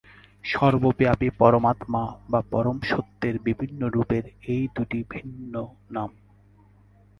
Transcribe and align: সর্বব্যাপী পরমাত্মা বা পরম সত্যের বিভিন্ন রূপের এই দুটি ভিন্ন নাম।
সর্বব্যাপী 0.43 1.29
পরমাত্মা 1.39 2.03
বা 2.29 2.39
পরম 2.51 2.77
সত্যের 2.81 3.35
বিভিন্ন 3.39 3.81
রূপের 3.87 4.23
এই 4.47 4.63
দুটি 4.75 4.99
ভিন্ন 5.09 5.53
নাম। 5.91 6.09